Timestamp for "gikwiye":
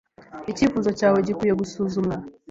1.27-1.53